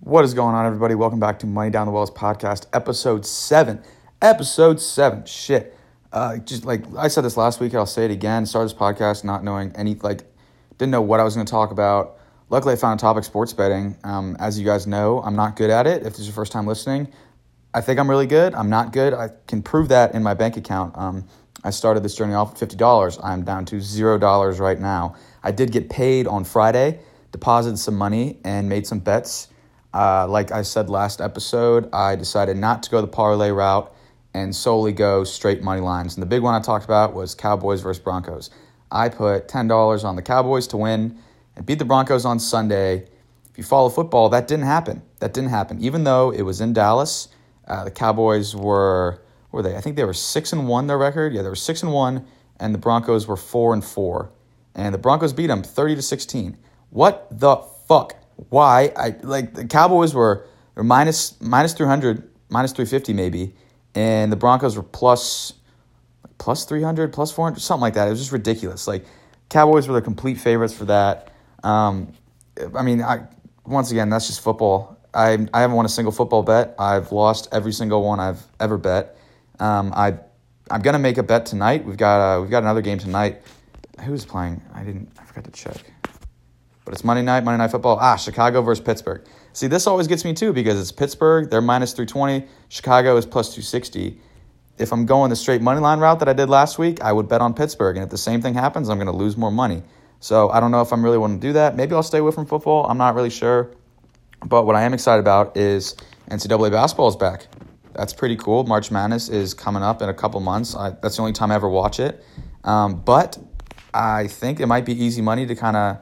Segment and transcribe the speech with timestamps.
[0.00, 0.94] What is going on, everybody?
[0.94, 3.82] Welcome back to Money Down the Wells podcast, episode seven.
[4.20, 5.24] Episode seven.
[5.24, 5.76] Shit.
[6.12, 8.46] Uh, just like I said this last week, I'll say it again.
[8.46, 10.22] Started this podcast not knowing any, like,
[10.78, 12.18] didn't know what I was going to talk about.
[12.50, 13.96] Luckily, I found a topic sports betting.
[14.04, 16.02] Um, as you guys know, I'm not good at it.
[16.02, 17.10] If this is your first time listening,
[17.74, 18.54] I think I'm really good.
[18.54, 19.14] I'm not good.
[19.14, 20.96] I can prove that in my bank account.
[20.96, 21.26] Um,
[21.64, 23.18] I started this journey off at $50.
[23.24, 25.16] I'm down to $0 right now.
[25.42, 27.00] I did get paid on Friday,
[27.32, 29.48] deposited some money, and made some bets.
[29.94, 33.92] Uh, like I said last episode, I decided not to go the parlay route
[34.34, 36.14] and solely go straight money lines.
[36.14, 38.50] And the big one I talked about was Cowboys versus Broncos.
[38.90, 41.18] I put $10 on the Cowboys to win
[41.56, 43.08] and beat the Broncos on Sunday.
[43.50, 45.02] If you follow football, that didn't happen.
[45.20, 45.80] That didn't happen.
[45.80, 47.28] Even though it was in Dallas,
[47.66, 49.22] uh, the Cowboys were
[49.52, 49.76] were they?
[49.76, 50.86] I think they were six and one.
[50.86, 52.26] Their record, yeah, they were six and one,
[52.60, 54.30] and the Broncos were four and four,
[54.74, 56.58] and the Broncos beat them thirty to sixteen.
[56.90, 57.56] What the
[57.88, 58.16] fuck?
[58.50, 58.92] Why?
[58.96, 63.54] I like the Cowboys were, were minus minus three hundred, minus three fifty maybe,
[63.94, 65.54] and the Broncos were plus
[66.38, 68.08] plus 300, plus 400, something like that.
[68.08, 68.86] It was just ridiculous.
[68.86, 69.04] Like,
[69.48, 71.32] Cowboys were the complete favorites for that.
[71.62, 72.12] Um,
[72.74, 73.26] I mean, I
[73.64, 74.96] once again, that's just football.
[75.14, 76.74] I, I haven't won a single football bet.
[76.78, 79.16] I've lost every single one I've ever bet.
[79.58, 80.18] Um, I
[80.70, 81.84] I'm gonna make a bet tonight.
[81.84, 83.42] We've got uh, we've got another game tonight.
[84.04, 84.62] Who's playing?
[84.74, 85.10] I didn't.
[85.18, 85.92] I forgot to check.
[86.86, 87.44] But it's Monday night.
[87.44, 87.98] Monday night football.
[88.00, 89.26] Ah, Chicago versus Pittsburgh.
[89.52, 91.50] See, this always gets me too because it's Pittsburgh.
[91.50, 92.46] They're minus three twenty.
[92.70, 94.18] Chicago is plus two sixty
[94.78, 97.28] if I'm going the straight money line route that I did last week, I would
[97.28, 97.96] bet on Pittsburgh.
[97.96, 99.82] And if the same thing happens, I'm going to lose more money.
[100.20, 101.76] So I don't know if I'm really want to do that.
[101.76, 102.86] Maybe I'll stay away from football.
[102.86, 103.70] I'm not really sure.
[104.44, 105.96] But what I am excited about is
[106.30, 107.46] NCAA basketball is back.
[107.94, 108.64] That's pretty cool.
[108.64, 110.74] March Madness is coming up in a couple months.
[110.74, 112.22] I, that's the only time I ever watch it.
[112.64, 113.38] Um, but
[113.94, 115.98] I think it might be easy money to kind of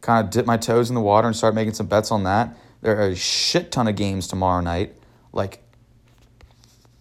[0.00, 2.56] kind of dip my toes in the water and start making some bets on that.
[2.82, 4.96] There are a shit ton of games tomorrow night.
[5.32, 5.62] Like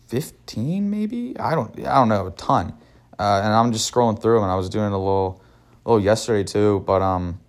[0.09, 2.73] 15 maybe i don't i don't know a ton
[3.20, 5.42] uh, and i'm just scrolling through them and i was doing it a little
[5.86, 7.39] little yesterday too but um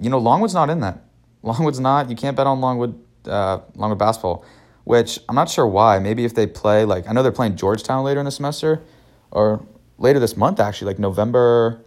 [0.00, 1.04] you know longwood's not in that
[1.42, 4.42] longwood's not you can't bet on longwood uh, longwood basketball
[4.84, 8.02] which i'm not sure why maybe if they play like i know they're playing georgetown
[8.04, 8.82] later in the semester
[9.30, 9.62] or
[9.98, 11.84] later this month actually like november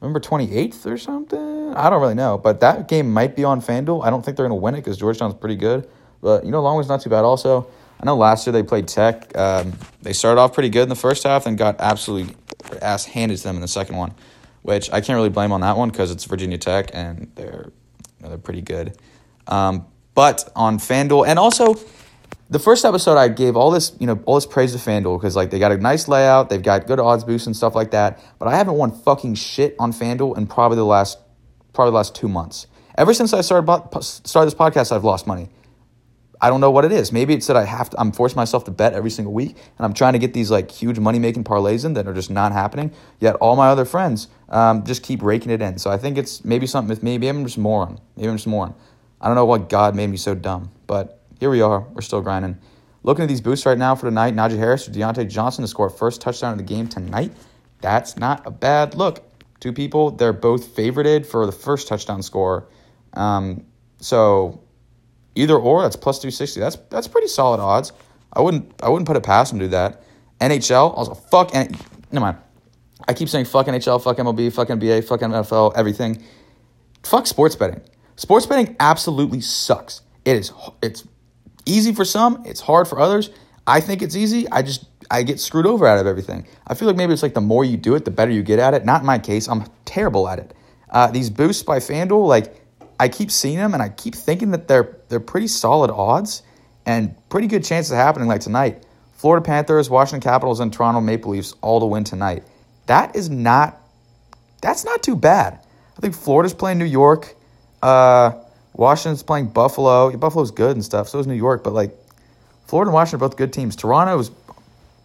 [0.00, 4.04] november 28th or something i don't really know but that game might be on fanduel
[4.04, 5.88] i don't think they're going to win it because georgetown's pretty good
[6.20, 7.68] but you know longwood's not too bad also
[8.00, 9.36] I know last year they played Tech.
[9.36, 12.34] Um, they started off pretty good in the first half and got absolutely
[12.82, 14.14] ass handed to them in the second one,
[14.62, 17.70] which I can't really blame on that one because it's Virginia Tech and they're
[18.18, 18.96] you know, they're pretty good.
[19.46, 21.74] Um, but on FanDuel and also
[22.48, 25.36] the first episode I gave all this you know all this praise to FanDuel because
[25.36, 28.20] like they got a nice layout, they've got good odds boosts and stuff like that.
[28.38, 31.18] But I haven't won fucking shit on FanDuel in probably the last
[31.72, 32.66] probably the last two months.
[32.96, 35.50] Ever since I started started this podcast, I've lost money.
[36.40, 37.12] I don't know what it is.
[37.12, 39.86] Maybe it's that I have to, I'm forcing myself to bet every single week, and
[39.86, 42.52] I'm trying to get these like huge money making parlays in that are just not
[42.52, 42.92] happening.
[43.20, 45.78] Yet all my other friends um, just keep raking it in.
[45.78, 47.12] So I think it's maybe something with me.
[47.12, 48.00] Maybe I'm just moron.
[48.16, 48.74] Maybe I'm just moron.
[49.20, 51.80] I don't know what God made me so dumb, but here we are.
[51.80, 52.58] We're still grinding.
[53.02, 55.88] Looking at these boosts right now for tonight, Najee Harris or Diontae Johnson to score
[55.88, 57.32] first touchdown of the game tonight.
[57.80, 59.22] That's not a bad look.
[59.60, 62.68] Two people, they're both favorited for the first touchdown score.
[63.14, 63.64] Um,
[63.98, 64.60] so
[65.36, 66.60] Either or, that's plus 260.
[66.60, 67.92] That's that's pretty solid odds.
[68.32, 70.02] I wouldn't I wouldn't put it past him to do that.
[70.40, 71.76] NHL, also fuck N-
[72.10, 72.38] never mind.
[73.06, 76.22] I keep saying fuck NHL, fuck MLB, fuck NBA, fuck NFL, everything.
[77.02, 77.82] Fuck sports betting.
[78.16, 80.00] Sports betting absolutely sucks.
[80.24, 81.04] It is it's
[81.66, 83.30] easy for some, it's hard for others.
[83.66, 84.48] I think it's easy.
[84.50, 86.46] I just I get screwed over out of everything.
[86.66, 88.58] I feel like maybe it's like the more you do it, the better you get
[88.58, 88.84] at it.
[88.84, 89.48] Not in my case.
[89.48, 90.54] I'm terrible at it.
[90.90, 92.54] Uh, these boosts by FanDuel, like
[92.98, 96.42] I keep seeing them and I keep thinking that they're they're pretty solid odds
[96.86, 98.84] and pretty good chances of happening like tonight.
[99.14, 102.44] Florida Panthers, Washington Capitals, and Toronto Maple Leafs all to win tonight.
[102.86, 103.80] That is not
[104.60, 105.60] that's not too bad.
[105.96, 107.34] I think Florida's playing New York.
[107.82, 108.32] Uh,
[108.76, 110.14] Washington's playing Buffalo.
[110.16, 111.08] Buffalo's good and stuff.
[111.08, 111.96] So is New York, but like
[112.66, 113.74] Florida and Washington are both good teams.
[113.74, 114.30] Toronto's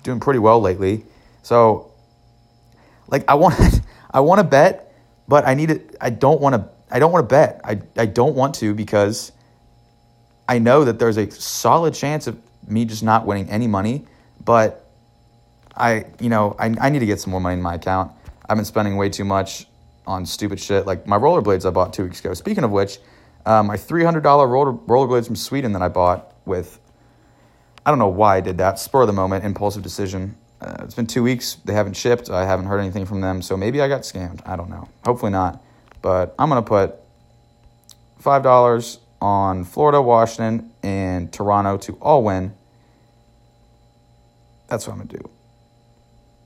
[0.04, 1.06] doing pretty well lately.
[1.42, 1.92] So
[3.08, 3.56] like I want
[4.12, 4.94] I want to bet,
[5.28, 5.96] but I need it.
[6.02, 7.62] I don't want to I don't want to bet.
[7.64, 9.32] I, I don't want to because
[10.50, 12.38] I know that there's a solid chance of
[12.68, 14.06] me just not winning any money.
[14.44, 14.86] But
[15.76, 18.12] I, you know, I, I need to get some more money in my account.
[18.50, 19.68] I've been spending way too much
[20.06, 22.34] on stupid shit like my rollerblades I bought two weeks ago.
[22.34, 22.98] Speaking of which,
[23.46, 26.80] um, my $300 roller, rollerblades from Sweden that I bought with,
[27.86, 30.36] I don't know why I did that, spur of the moment, impulsive decision.
[30.60, 31.56] Uh, it's been two weeks.
[31.66, 32.30] They haven't shipped.
[32.30, 33.42] I haven't heard anything from them.
[33.42, 34.42] So maybe I got scammed.
[34.46, 34.88] I don't know.
[35.06, 35.64] Hopefully not.
[36.02, 36.96] But I'm going to put
[38.22, 42.54] $5 on Florida, Washington, and Toronto to all win.
[44.68, 45.30] That's what I'm gonna do.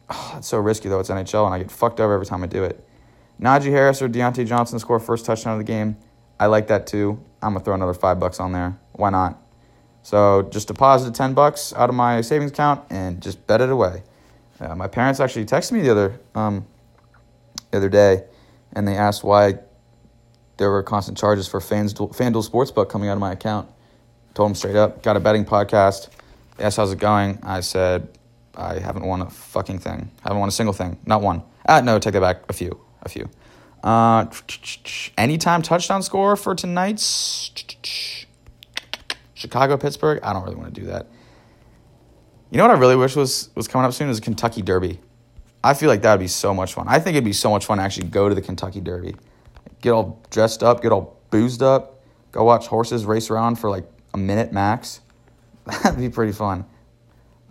[0.10, 1.00] Oh, it's so risky though.
[1.00, 2.86] It's NHL, and I get fucked over every time I do it.
[3.40, 5.98] Najee Harris or Diontae Johnson score first touchdown of the game.
[6.40, 7.20] I like that too.
[7.42, 8.78] I'm gonna throw another five bucks on there.
[8.94, 9.42] Why not?
[10.04, 14.04] So just deposited ten bucks out of my savings account and just bet it away.
[14.60, 16.66] Uh, my parents actually texted me the other um,
[17.72, 18.24] the other day,
[18.74, 19.60] and they asked why
[20.58, 23.70] there were constant charges for FanDuel, FanDuel Sportsbook coming out of my account.
[24.34, 26.10] Told them straight up, got a betting podcast.
[26.58, 27.40] They asked how's it going.
[27.44, 28.08] I said
[28.56, 30.12] I haven't won a fucking thing.
[30.24, 30.98] I haven't won a single thing.
[31.06, 31.44] Not one.
[31.68, 32.44] Ah, no, take that back.
[32.50, 32.80] A few.
[33.02, 33.30] A few.
[33.86, 34.26] Uh,
[35.16, 37.52] anytime touchdown score for tonight's
[39.36, 40.20] Chicago Pittsburgh.
[40.24, 41.06] I don't really want to do that.
[42.50, 45.00] You know what I really wish was was coming up soon is Kentucky Derby.
[45.64, 46.88] I feel like that would be so much fun.
[46.88, 49.16] I think it'd be so much fun to actually go to the Kentucky Derby,
[49.82, 52.02] get all dressed up, get all boozed up,
[52.32, 53.86] go watch horses race around for like
[54.16, 55.02] a minute max.
[55.84, 56.66] That'd be pretty fun.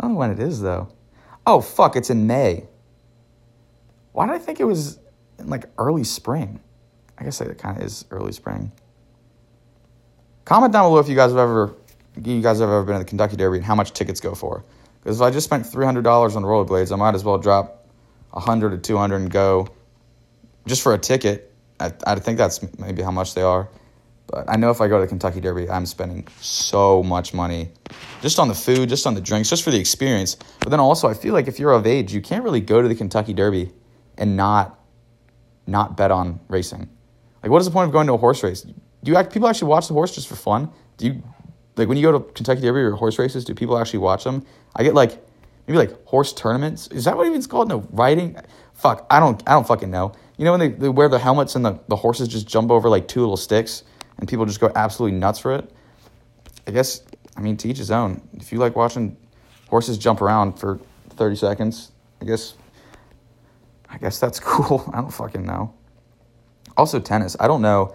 [0.00, 0.88] I don't know when it is though.
[1.46, 2.66] Oh fuck, it's in May.
[4.10, 4.98] Why did I think it was
[5.46, 6.61] like early spring?
[7.19, 8.73] I guess it kind of is early spring.
[10.44, 11.75] Comment down below if you guys have ever
[12.23, 14.64] you guys have ever been to the Kentucky Derby and how much tickets go for.
[15.02, 17.87] Because if I just spent three hundred dollars on rollerblades, I might as well drop
[18.32, 19.69] hundred or two hundred and go
[20.67, 21.52] just for a ticket.
[21.81, 23.69] I, I think that's maybe how much they are.
[24.26, 27.70] But I know if I go to the Kentucky Derby, I'm spending so much money
[28.23, 30.37] just on the food, just on the drinks, just for the experience.
[30.61, 32.88] But then also, I feel like if you're of age, you can't really go to
[32.88, 33.70] the Kentucky Derby
[34.17, 34.79] and not
[35.66, 36.88] not bet on racing.
[37.43, 38.62] Like, what is the point of going to a horse race?
[38.62, 38.75] Do
[39.11, 40.70] you act, people actually watch the horse just for fun?
[40.96, 41.22] Do you
[41.76, 43.44] like when you go to Kentucky Derby or horse races?
[43.44, 44.44] Do people actually watch them?
[44.76, 45.22] I get like
[45.66, 46.87] maybe like horse tournaments.
[46.88, 47.69] Is that what even it's called?
[47.69, 48.37] No, riding.
[48.75, 49.43] Fuck, I don't.
[49.46, 50.12] I don't fucking know.
[50.37, 52.88] You know when they, they wear the helmets and the, the horses just jump over
[52.88, 53.84] like two little sticks
[54.19, 55.70] and people just go absolutely nuts for it.
[56.67, 57.02] I guess
[57.37, 58.26] I mean to each his own.
[58.34, 59.17] If you like watching
[59.69, 62.55] horses jump around for thirty seconds, I guess
[63.94, 64.91] I guess that's cool.
[64.93, 65.73] I don't fucking know.
[66.76, 67.37] Also tennis.
[67.38, 67.94] I don't know.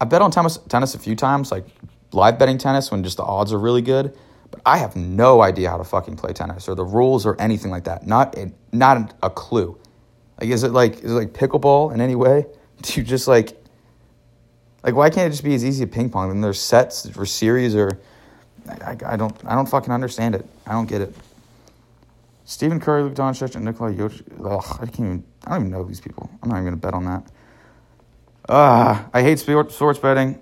[0.00, 1.64] I bet on tennis tennis a few times, like
[2.12, 4.16] live betting tennis when just the odds are really good.
[4.50, 7.70] But I have no idea how to fucking play tennis or the rules or anything
[7.70, 8.06] like that.
[8.06, 9.78] Not a, not a clue.
[10.40, 12.46] Like is it like is it like pickleball in any way?
[12.82, 13.56] Do you just like
[14.82, 16.30] like why can't it just be as easy as ping pong?
[16.30, 17.98] And there's sets or series or
[18.68, 20.44] I, I, I, don't I don't fucking understand it.
[20.66, 21.14] I don't get it.
[22.46, 24.22] Stephen Curry, Luka Doncic, and Nikola Jokic.
[24.44, 25.24] Ugh, I can't even.
[25.44, 26.30] I don't even know these people.
[26.42, 27.26] I'm not even gonna bet on that.
[28.48, 30.40] Uh, I hate sports betting.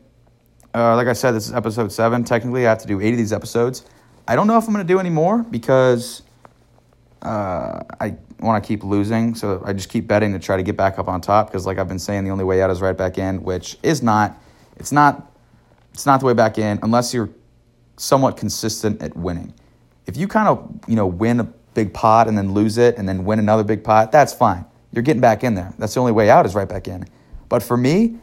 [0.75, 2.23] Uh, like I said, this is episode seven.
[2.23, 3.85] Technically, I have to do eight of these episodes.
[4.29, 6.23] I don't know if I'm to do any more because
[7.23, 9.35] uh, I want to keep losing.
[9.35, 11.79] So I just keep betting to try to get back up on top because, like
[11.79, 14.39] I've been saying, the only way out is right back in, which is not.
[14.77, 15.33] It's not.
[15.95, 17.31] It's not the way back in unless you're
[17.97, 19.55] somewhat consistent at winning.
[20.07, 23.09] If you kind of you know win a big pot and then lose it and
[23.09, 24.65] then win another big pot, that's fine.
[24.93, 25.75] You're getting back in there.
[25.79, 27.07] That's the only way out is right back in.
[27.49, 28.17] But for me,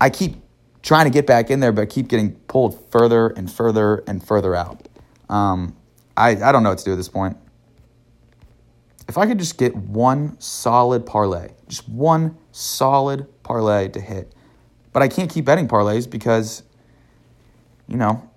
[0.00, 0.36] I keep
[0.82, 4.54] trying to get back in there, but keep getting pulled further and further and further
[4.54, 4.86] out.
[5.28, 5.74] Um,
[6.16, 7.36] I, I don't know what to do at this point.
[9.08, 14.32] If I could just get one solid parlay, just one solid parlay to hit,
[14.92, 16.62] but I can't keep betting parlays because,
[17.88, 18.30] you know,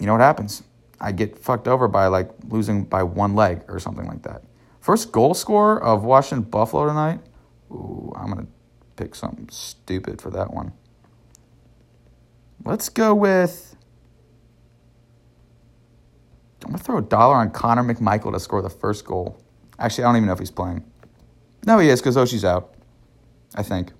[0.00, 0.62] you know what happens.
[1.00, 4.42] I get fucked over by like losing by one leg or something like that.
[4.80, 7.20] First goal scorer of Washington Buffalo tonight.
[7.70, 8.46] Ooh, I'm gonna
[8.96, 10.72] pick something stupid for that one.
[12.64, 13.76] Let's go with.
[16.64, 19.40] I'm to throw a dollar on Connor McMichael to score the first goal.
[19.78, 20.84] Actually, I don't even know if he's playing.
[21.66, 22.74] No, he is because Oshie's out,
[23.54, 23.92] I think.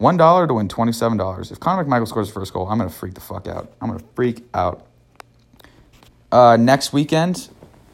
[0.00, 1.52] $1 to win $27.
[1.52, 3.72] If Connor McMichael scores the first goal, I'm to freak the fuck out.
[3.80, 4.86] I'm to freak out.
[6.32, 7.48] Uh, next weekend,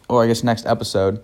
[0.09, 1.23] or I guess next episode,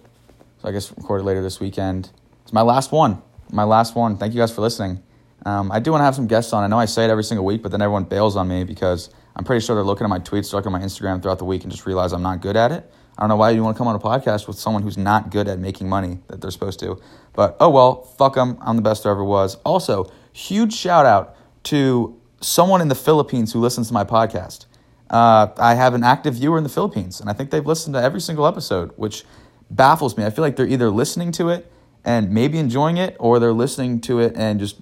[0.61, 2.11] so I guess recorded later this weekend,
[2.43, 3.23] it's my last one
[3.55, 4.17] my last one.
[4.17, 5.03] Thank you guys for listening.
[5.47, 6.65] Um, I do want to have some guests on.
[6.65, 9.11] I know I say it every single week, but then everyone bails on me because
[9.37, 11.63] I'm pretty sure they're looking at my tweets, looking at my Instagram throughout the week,
[11.63, 12.91] and just realize I'm not good at it.
[13.17, 15.31] I don't know why you want to come on a podcast with someone who's not
[15.31, 17.01] good at making money that they're supposed to.
[17.33, 18.59] But oh well, fuck them.
[18.61, 19.57] I'm the best there ever was.
[19.65, 24.67] Also, huge shout out to someone in the Philippines who listens to my podcast.
[25.11, 28.03] Uh, I have an active viewer in the Philippines, and I think they've listened to
[28.03, 29.25] every single episode, which
[29.71, 30.25] baffles me.
[30.25, 31.71] I feel like they're either listening to it
[32.05, 34.77] and maybe enjoying it, or they're listening to it and just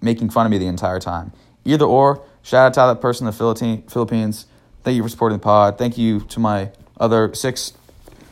[0.00, 1.32] making fun of me the entire time.
[1.64, 4.46] Either or, shout out to that person in the Philippines.
[4.84, 5.76] Thank you for supporting the pod.
[5.76, 7.72] Thank you to my other six,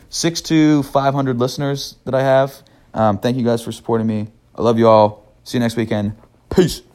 [0.08, 2.62] six to 500 listeners that I have.
[2.94, 4.28] Um, thank you guys for supporting me.
[4.54, 5.32] I love you all.
[5.44, 6.16] See you next weekend.
[6.50, 6.85] Peace.